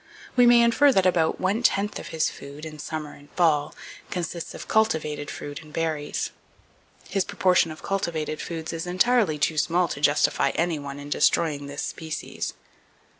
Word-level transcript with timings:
We 0.35 0.47
may 0.47 0.63
infer 0.63 0.91
that 0.93 1.05
about 1.05 1.39
one 1.39 1.61
tenth 1.61 1.99
of 1.99 2.07
his 2.07 2.27
food, 2.31 2.65
in 2.65 2.79
summer 2.79 3.13
and 3.13 3.29
fall, 3.35 3.75
consists 4.09 4.55
of 4.55 4.67
cultivated 4.67 5.29
fruit 5.29 5.61
and 5.61 5.71
berries. 5.71 6.31
His 7.07 7.23
proportion 7.23 7.69
of 7.69 7.83
cultivated 7.83 8.41
foods 8.41 8.73
is 8.73 8.87
entirely 8.87 9.37
too 9.37 9.59
small 9.59 9.87
to 9.89 10.01
justify 10.01 10.49
any 10.55 10.79
one 10.79 10.97
in 10.97 11.11
destroying 11.11 11.67
this 11.67 11.83
species. 11.83 12.55